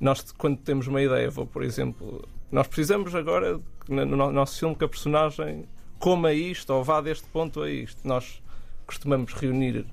nós, 0.00 0.32
quando 0.32 0.58
temos 0.58 0.86
uma 0.86 1.00
ideia, 1.00 1.30
vou, 1.30 1.46
por 1.46 1.62
exemplo, 1.62 2.26
nós 2.50 2.66
precisamos 2.66 3.14
agora, 3.14 3.60
no 3.88 4.32
nosso 4.32 4.58
filme, 4.58 4.74
que 4.74 4.84
a 4.84 4.88
personagem 4.88 5.64
coma 5.98 6.32
isto 6.32 6.70
ou 6.70 6.82
vá 6.82 7.00
deste 7.00 7.26
ponto 7.28 7.62
a 7.62 7.70
isto. 7.70 8.06
Nós 8.06 8.42
costumamos 8.86 9.32
reunir 9.32 9.86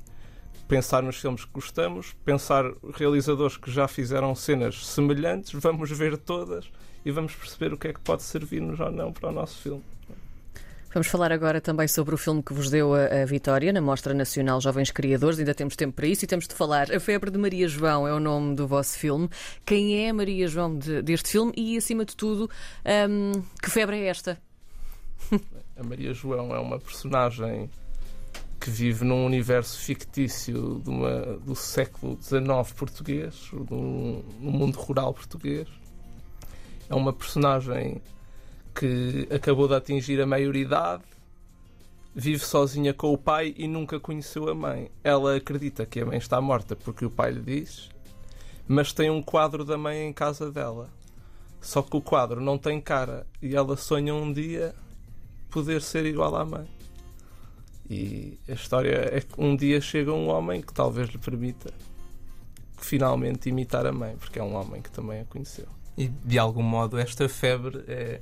pensar 0.72 1.04
nos 1.04 1.18
filmes 1.18 1.44
que 1.44 1.52
gostamos, 1.52 2.14
pensar 2.24 2.64
realizadores 2.94 3.58
que 3.58 3.70
já 3.70 3.90
fizeram 3.90 4.34
cenas 4.34 4.88
semelhantes, 4.88 5.52
vamos 5.54 5.92
ver 5.92 6.16
todas 6.16 6.72
e 7.04 7.12
vamos 7.12 7.36
perceber 7.36 7.74
o 7.74 7.78
que 7.78 7.90
é 7.90 7.94
que 7.94 8.00
pode 8.00 8.24
servir-nos 8.24 8.80
ou 8.80 8.90
não 8.90 9.12
para 9.12 9.28
o 9.28 9.32
nosso 9.34 9.58
filme. 9.62 9.84
Vamos 10.94 11.10
falar 11.10 11.30
agora 11.34 11.60
também 11.60 11.90
sobre 11.90 12.16
o 12.16 12.18
filme 12.18 12.42
que 12.42 12.54
vos 12.54 12.70
deu 12.70 12.96
a, 12.96 13.04
a, 13.04 13.26
vitória 13.26 13.74
na 13.74 13.82
Mostra 13.82 14.14
Nacional 14.14 14.62
Jovens 14.62 14.92
Criadores. 14.92 15.40
Ainda 15.40 15.54
temos 15.54 15.76
tempo 15.76 15.94
para 15.94 16.08
isso 16.08 16.24
e 16.24 16.28
temos 16.28 16.48
de 16.48 16.56
falar. 16.56 16.90
A 16.90 17.02
Febre 17.02 17.30
de 17.30 17.38
Maria 17.38 17.68
João 17.68 18.08
é 18.08 18.14
o 18.14 18.20
nome 18.20 18.56
do 18.56 18.66
vosso 18.66 18.98
filme. 18.98 19.30
Quem 19.66 20.06
é 20.06 20.10
a 20.10 20.14
Maria 20.14 20.48
João 20.48 20.78
de, 20.78 21.02
deste 21.02 21.32
filme 21.32 21.52
e, 21.58 21.76
acima 21.76 22.06
de 22.06 22.16
tudo, 22.16 22.50
um, 23.10 23.44
que 23.62 23.70
febre 23.70 23.98
é 23.98 24.08
esta? 24.08 24.42
A 25.78 25.84
Maria 25.84 26.14
João 26.14 26.56
é 26.56 26.60
uma 26.60 26.80
personagem 26.80 27.70
que 28.62 28.70
vive 28.70 29.04
num 29.04 29.26
universo 29.26 29.80
fictício 29.80 30.84
uma, 30.86 31.40
do 31.40 31.56
século 31.56 32.18
XIX 32.22 32.72
português, 32.78 33.50
no 33.52 34.24
mundo 34.40 34.78
rural 34.78 35.14
português 35.16 35.68
é 36.92 36.94
uma 36.94 37.14
personagem 37.14 38.02
que 38.76 39.28
acabou 39.34 39.68
de 39.68 39.76
atingir 39.76 40.22
a 40.22 40.26
maioridade, 40.26 41.04
vive 42.14 42.44
sozinha 42.44 42.94
com 42.94 43.14
o 43.14 43.18
pai 43.18 43.56
e 43.58 43.66
nunca 43.66 44.00
conheceu 44.00 44.50
a 44.50 44.54
mãe. 44.54 44.92
Ela 45.02 45.38
acredita 45.38 45.86
que 45.86 46.02
a 46.02 46.06
mãe 46.06 46.18
está 46.18 46.42
morta 46.42 46.76
porque 46.76 47.06
o 47.06 47.10
pai 47.10 47.32
lhe 47.32 47.42
diz, 47.42 47.90
mas 48.68 48.92
tem 48.92 49.10
um 49.10 49.24
quadro 49.24 49.64
da 49.64 49.78
mãe 49.78 50.06
em 50.06 50.14
casa 50.14 50.52
dela. 50.52 50.90
Só 51.62 51.82
que 51.82 51.96
o 51.96 52.02
quadro 52.02 52.42
não 52.42 52.58
tem 52.58 52.82
cara 52.82 53.26
e 53.42 53.56
ela 53.56 53.78
sonha 53.78 54.14
um 54.14 54.32
dia 54.32 54.76
poder 55.50 55.82
ser 55.82 56.06
igual 56.06 56.36
à 56.36 56.46
mãe. 56.46 56.68
E 57.92 58.40
a 58.48 58.54
história 58.54 59.10
é 59.12 59.20
que 59.20 59.34
um 59.38 59.54
dia 59.54 59.82
chega 59.82 60.14
um 60.14 60.30
homem 60.30 60.62
que 60.62 60.74
talvez 60.74 61.10
lhe 61.10 61.18
permita 61.18 61.74
finalmente 62.78 63.50
imitar 63.50 63.86
a 63.86 63.92
mãe, 63.92 64.16
porque 64.18 64.40
é 64.40 64.44
um 64.44 64.56
homem 64.56 64.82
que 64.82 64.90
também 64.90 65.20
a 65.20 65.26
conheceu. 65.26 65.68
E 65.98 66.08
de 66.08 66.40
algum 66.40 66.64
modo 66.64 66.98
esta 66.98 67.28
febre 67.28 67.84
é, 67.90 68.22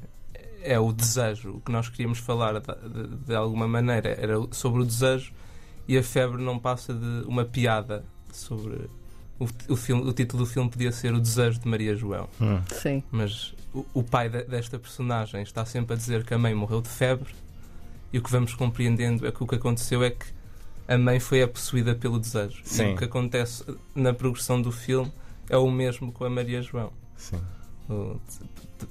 é 0.63 0.79
o 0.79 0.91
desejo. 0.91 1.51
O 1.51 1.61
que 1.61 1.71
nós 1.71 1.87
queríamos 1.87 2.17
falar 2.17 2.59
de, 2.59 2.65
de, 2.65 3.15
de, 3.27 3.35
alguma 3.35 3.67
maneira 3.67 4.09
era 4.19 4.37
sobre 4.49 4.81
o 4.81 4.85
desejo 4.85 5.31
e 5.87 5.95
a 5.99 6.01
febre 6.01 6.41
não 6.41 6.57
passa 6.57 6.91
de 6.91 7.27
uma 7.27 7.45
piada 7.45 8.03
sobre 8.33 8.89
o, 9.37 9.47
o, 9.67 9.75
filme, 9.75 10.01
o 10.01 10.11
título 10.11 10.45
do 10.45 10.49
filme 10.49 10.67
podia 10.67 10.91
ser 10.91 11.13
O 11.13 11.19
Desejo 11.19 11.59
de 11.59 11.67
Maria 11.67 11.95
João. 11.95 12.27
Hum. 12.41 12.59
Sim. 12.71 13.03
Mas 13.11 13.53
o, 13.71 13.85
o 13.93 14.03
pai 14.03 14.29
de, 14.29 14.41
desta 14.45 14.79
personagem 14.79 15.43
está 15.43 15.63
sempre 15.63 15.93
a 15.93 15.95
dizer 15.95 16.25
que 16.25 16.33
a 16.33 16.39
mãe 16.39 16.55
morreu 16.55 16.81
de 16.81 16.89
febre 16.89 17.29
e 18.11 18.17
o 18.17 18.23
que 18.23 18.31
vamos 18.31 18.53
compreendendo 18.53 19.27
é 19.27 19.31
que 19.31 19.43
o 19.43 19.47
que 19.47 19.55
aconteceu 19.55 20.03
é 20.03 20.09
que 20.09 20.25
a 20.87 20.97
mãe 20.97 21.19
foi 21.19 21.45
possuída 21.45 21.93
pelo 21.93 22.19
desejo. 22.19 22.61
Sim. 22.63 22.89
E 22.89 22.93
o 22.93 22.97
que 22.97 23.03
acontece 23.03 23.63
na 23.93 24.13
progressão 24.13 24.61
do 24.61 24.71
filme 24.71 25.11
é 25.47 25.57
o 25.57 25.69
mesmo 25.69 26.11
com 26.11 26.25
a 26.25 26.29
Maria 26.29 26.61
João. 26.61 26.91
Sim. 27.15 27.39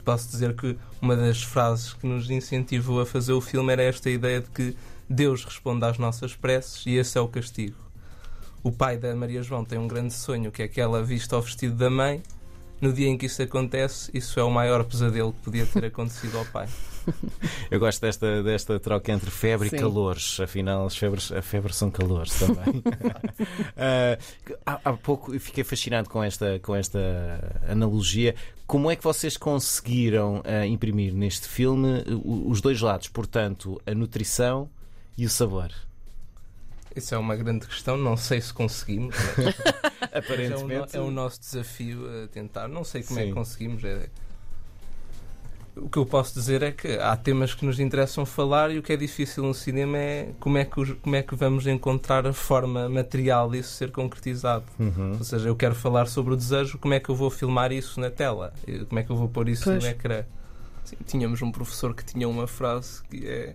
Posso 0.05 0.29
dizer 0.29 0.55
que 0.55 0.77
uma 1.01 1.17
das 1.17 1.43
frases 1.43 1.93
que 1.95 2.07
nos 2.07 2.31
incentivou 2.31 3.01
a 3.01 3.07
fazer 3.07 3.33
o 3.33 3.41
filme 3.41 3.73
era 3.73 3.83
esta 3.83 4.11
ideia 4.11 4.41
de 4.41 4.51
que 4.51 4.77
Deus 5.09 5.45
responde 5.45 5.85
às 5.85 5.99
nossas 5.99 6.37
preces 6.37 6.85
e 6.87 6.97
esse 6.97 7.17
é 7.17 7.21
o 7.21 7.29
castigo. 7.29 7.77
O 8.63 8.71
pai 8.71 8.97
da 8.97 9.15
Maria 9.15 9.43
João 9.43 9.65
tem 9.65 9.79
um 9.79 9.89
grande 9.89 10.13
sonho, 10.13 10.51
que 10.53 10.63
é 10.63 10.69
que 10.69 10.81
ela 10.81 11.03
vista 11.03 11.37
o 11.37 11.41
vestido 11.41 11.75
da 11.75 11.89
mãe. 11.89 12.23
No 12.81 12.93
dia 12.93 13.09
em 13.09 13.17
que 13.17 13.27
isso 13.27 13.43
acontece, 13.43 14.11
isso 14.15 14.39
é 14.39 14.43
o 14.43 14.51
maior 14.51 14.85
pesadelo 14.85 15.33
que 15.33 15.41
podia 15.43 15.67
ter 15.67 15.85
acontecido 15.87 16.39
ao 16.39 16.45
pai. 16.45 16.69
Eu 17.71 17.79
gosto 17.79 18.01
desta, 18.01 18.43
desta 18.43 18.79
troca 18.79 19.13
entre 19.13 19.31
febre 19.31 19.69
Sim. 19.69 19.77
e 19.77 19.79
calores. 19.79 20.41
Afinal, 20.41 20.87
as 20.87 20.97
febres, 20.97 21.33
a 21.33 21.43
febre 21.43 21.73
são 21.73 21.91
calores 21.91 22.39
também. 22.39 22.79
uh, 22.79 24.55
há, 24.67 24.81
há, 24.85 24.93
pouco 24.95 25.35
eu 25.35 25.41
fiquei 25.41 25.65
fascinado 25.65 26.09
com 26.09 26.23
esta, 26.23 26.59
com 26.61 26.75
esta 26.75 26.99
analogia. 27.69 28.35
Como 28.67 28.91
é 28.91 28.97
que 28.97 29.03
vocês 29.03 29.37
conseguiram 29.37 30.41
uh, 30.41 30.65
imprimir 30.67 31.15
neste 31.15 31.49
filme 31.49 32.05
os 32.25 32.61
dois 32.61 32.81
lados? 32.81 33.09
Portanto, 33.09 33.81
a 33.87 33.95
nutrição 33.95 34.69
e 35.17 35.25
o 35.25 35.31
sabor. 35.31 35.73
Isso 36.95 37.15
é 37.15 37.19
uma 37.19 37.37
grande 37.37 37.67
questão, 37.67 37.97
não 37.97 38.17
sei 38.17 38.41
se 38.41 38.53
conseguimos. 38.53 39.15
Aparentemente. 40.13 40.97
É 40.97 41.01
o, 41.01 41.05
é 41.05 41.07
o, 41.07 41.11
nosso 41.11 41.41
desafio 41.41 42.25
a 42.25 42.29
tentar. 42.29 42.67
Não 42.67 42.83
sei 42.83 43.03
como 43.03 43.21
Sim. 43.21 43.25
é 43.25 43.29
que 43.29 43.33
conseguimos. 43.33 43.85
É, 43.85 44.09
o 45.81 45.89
que 45.89 45.99
eu 45.99 46.07
posso 46.07 46.35
dizer 46.35 46.63
é 46.63 46.73
que 46.73 46.89
há 46.99 47.17
temas 47.17 47.55
que 47.55 47.65
nos 47.65 47.81
interessam 47.81 48.27
falar 48.27 48.71
e 48.71 48.79
o 48.79 48.83
que 48.83 48.93
é 48.93 48.97
difícil 48.97 49.43
no 49.43 49.55
cinema 49.55 49.99
é 49.99 50.33
como 50.39 50.59
é 50.59 50.65
que, 50.65 50.95
como 50.95 51.17
é 51.17 51.23
que 51.23 51.35
vamos 51.35 51.67
encontrar 51.67 52.27
a 52.27 52.33
forma 52.33 52.89
material 52.89 53.51
disso 53.51 53.73
ser 53.73 53.91
concretizado. 53.91 54.65
Uhum. 54.79 55.17
Ou 55.19 55.25
seja, 55.25 55.49
eu 55.49 55.57
quero 55.57 55.75
falar 55.75 56.07
sobre 56.07 56.35
o 56.35 56.37
desejo, 56.37 56.79
como 56.79 56.95
é 56.95 57.01
que 57.01 57.09
eu 57.09 57.15
vou 57.15 57.31
filmar 57.31 57.73
isso 57.73 58.01
na 58.01 58.11
tela? 58.11 58.53
Como 58.89 58.99
é 58.99 59.03
que 59.03 59.11
eu 59.11 59.17
vou 59.17 59.29
pôr 59.29 59.49
isso 59.49 59.65
pois. 59.65 59.83
no 59.83 59.91
ecrã? 59.91 60.25
Sim, 60.85 60.97
tínhamos 61.07 61.43
um 61.43 61.53
professor 61.53 61.95
que 61.95 62.05
tinha 62.05 62.29
uma 62.29 62.47
frase 62.47 63.03
que 63.05 63.27
é 63.27 63.55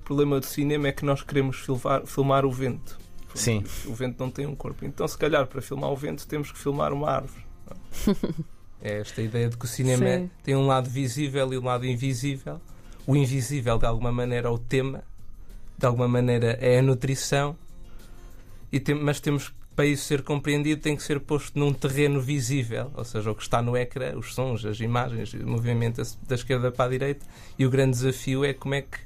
o 0.00 0.04
problema 0.04 0.38
do 0.38 0.46
cinema 0.46 0.88
é 0.88 0.92
que 0.92 1.04
nós 1.04 1.22
queremos 1.22 1.56
filmar, 1.58 2.06
filmar 2.06 2.44
o 2.46 2.50
vento. 2.50 2.98
Sim. 3.34 3.64
O 3.84 3.92
vento 3.92 4.16
não 4.18 4.30
tem 4.30 4.46
um 4.46 4.54
corpo. 4.54 4.84
Então, 4.84 5.06
se 5.06 5.18
calhar, 5.18 5.46
para 5.46 5.60
filmar 5.60 5.90
o 5.90 5.96
vento, 5.96 6.26
temos 6.26 6.50
que 6.50 6.58
filmar 6.58 6.92
uma 6.92 7.10
árvore. 7.10 7.44
É 8.82 9.00
esta 9.00 9.22
ideia 9.22 9.48
de 9.48 9.56
que 9.56 9.64
o 9.64 9.68
cinema 9.68 10.06
Sim. 10.06 10.30
tem 10.42 10.54
um 10.54 10.66
lado 10.66 10.88
visível 10.88 11.52
e 11.52 11.58
um 11.58 11.64
lado 11.64 11.86
invisível. 11.86 12.60
O 13.06 13.16
invisível, 13.16 13.78
de 13.78 13.86
alguma 13.86 14.12
maneira, 14.12 14.48
é 14.48 14.50
o 14.50 14.58
tema, 14.58 15.02
de 15.78 15.86
alguma 15.86 16.08
maneira, 16.08 16.58
é 16.60 16.78
a 16.78 16.82
nutrição, 16.82 17.56
e 18.72 18.80
tem, 18.80 18.94
mas 18.94 19.20
temos 19.20 19.54
para 19.76 19.84
isso 19.84 20.04
ser 20.04 20.22
compreendido 20.22 20.80
tem 20.80 20.96
que 20.96 21.02
ser 21.02 21.20
posto 21.20 21.58
num 21.58 21.70
terreno 21.70 22.18
visível, 22.18 22.90
ou 22.94 23.04
seja, 23.04 23.30
o 23.30 23.34
que 23.34 23.42
está 23.42 23.60
no 23.60 23.76
ecrã, 23.76 24.16
os 24.16 24.34
sons, 24.34 24.64
as 24.64 24.80
imagens, 24.80 25.34
o 25.34 25.46
movimento 25.46 26.02
da 26.26 26.34
esquerda 26.34 26.72
para 26.72 26.86
a 26.86 26.88
direita, 26.88 27.26
e 27.58 27.66
o 27.66 27.70
grande 27.70 27.90
desafio 27.90 28.42
é 28.42 28.54
como 28.54 28.74
é 28.74 28.80
que, 28.80 28.98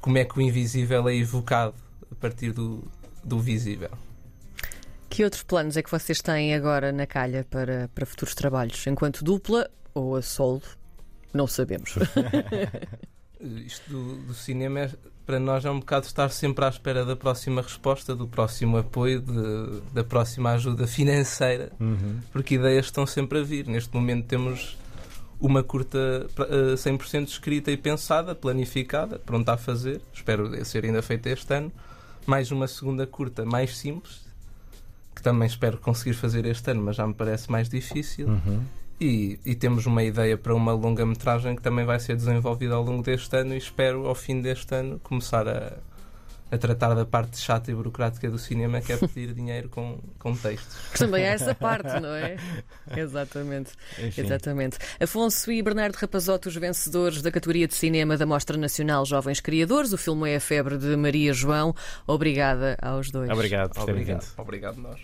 como 0.00 0.16
é 0.16 0.24
que 0.24 0.38
o 0.38 0.40
invisível 0.40 1.06
é 1.08 1.14
evocado 1.14 1.74
a 2.10 2.14
partir 2.14 2.52
do, 2.52 2.82
do 3.22 3.38
visível. 3.38 3.90
Que 5.14 5.22
outros 5.22 5.44
planos 5.44 5.76
é 5.76 5.82
que 5.82 5.92
vocês 5.92 6.20
têm 6.20 6.56
agora 6.56 6.90
na 6.90 7.06
calha 7.06 7.46
para, 7.48 7.88
para 7.94 8.04
futuros 8.04 8.34
trabalhos? 8.34 8.84
Enquanto 8.88 9.22
dupla 9.22 9.70
ou 9.94 10.16
a 10.16 10.22
solo? 10.22 10.60
Não 11.32 11.46
sabemos. 11.46 11.94
Isto 13.40 13.90
do, 13.90 14.16
do 14.26 14.34
cinema 14.34 14.80
é, 14.80 14.90
para 15.24 15.38
nós 15.38 15.64
é 15.64 15.70
um 15.70 15.78
bocado 15.78 16.06
estar 16.06 16.28
sempre 16.30 16.64
à 16.64 16.68
espera 16.68 17.04
da 17.04 17.14
próxima 17.14 17.62
resposta, 17.62 18.12
do 18.16 18.26
próximo 18.26 18.76
apoio, 18.76 19.20
de, 19.20 19.82
da 19.92 20.02
próxima 20.02 20.50
ajuda 20.50 20.84
financeira, 20.84 21.70
uhum. 21.78 22.18
porque 22.32 22.56
ideias 22.56 22.86
estão 22.86 23.06
sempre 23.06 23.38
a 23.38 23.42
vir. 23.44 23.68
Neste 23.68 23.94
momento 23.94 24.26
temos 24.26 24.76
uma 25.40 25.62
curta 25.62 26.26
100% 26.36 27.14
eh, 27.14 27.22
escrita 27.22 27.70
e 27.70 27.76
pensada, 27.76 28.34
planificada, 28.34 29.16
pronta 29.20 29.52
a 29.52 29.56
fazer, 29.56 30.00
espero 30.12 30.64
ser 30.64 30.84
ainda 30.84 31.02
feita 31.02 31.30
este 31.30 31.54
ano. 31.54 31.70
Mais 32.26 32.50
uma 32.50 32.66
segunda 32.66 33.06
curta 33.06 33.44
mais 33.44 33.76
simples, 33.76 34.23
que 35.14 35.22
também 35.22 35.46
espero 35.46 35.78
conseguir 35.78 36.14
fazer 36.14 36.44
este 36.46 36.70
ano, 36.70 36.82
mas 36.82 36.96
já 36.96 37.06
me 37.06 37.14
parece 37.14 37.50
mais 37.50 37.68
difícil. 37.68 38.28
Uhum. 38.28 38.62
E, 39.00 39.38
e, 39.44 39.54
temos 39.54 39.86
uma 39.86 40.02
ideia 40.02 40.38
para 40.38 40.54
uma 40.54 40.72
longa-metragem 40.72 41.56
que 41.56 41.62
também 41.62 41.84
vai 41.84 41.98
ser 41.98 42.16
desenvolvida 42.16 42.74
ao 42.74 42.82
longo 42.82 43.02
deste 43.02 43.36
ano 43.36 43.52
e 43.52 43.58
espero, 43.58 44.06
ao 44.06 44.14
fim 44.14 44.40
deste 44.40 44.72
ano, 44.74 45.00
começar 45.00 45.48
a, 45.48 45.72
a 46.54 46.58
tratar 46.58 46.94
da 46.94 47.04
parte 47.04 47.38
chata 47.38 47.70
e 47.70 47.74
burocrática 47.74 48.30
do 48.30 48.38
cinema, 48.38 48.80
que 48.80 48.92
é 48.92 48.96
pedir 48.96 49.32
dinheiro 49.34 49.68
com, 49.68 49.98
com 50.18 50.34
textos. 50.34 50.76
Também 50.98 51.26
há 51.26 51.32
essa 51.32 51.54
parte, 51.54 52.00
não 52.00 52.14
é? 52.14 52.36
Exatamente. 52.96 53.72
Enfim. 53.98 54.22
Exatamente. 54.22 54.78
Afonso 55.00 55.50
e 55.52 55.62
Bernardo 55.62 55.96
Rapazoto, 55.96 56.48
os 56.48 56.56
vencedores 56.56 57.22
da 57.22 57.30
categoria 57.30 57.66
de 57.66 57.74
cinema 57.74 58.16
da 58.16 58.26
Mostra 58.26 58.56
Nacional 58.56 59.04
Jovens 59.04 59.40
Criadores. 59.40 59.92
O 59.92 59.98
filme 59.98 60.30
é 60.30 60.36
A 60.36 60.40
Febre 60.40 60.78
de 60.78 60.96
Maria 60.96 61.32
João. 61.32 61.74
Obrigada 62.06 62.76
aos 62.80 63.10
dois. 63.10 63.30
Obrigado 63.30 63.74
por 63.74 63.84
terem 63.84 64.02
Obrigado. 64.02 64.26
Obrigado, 64.36 64.76
nós. 64.76 65.00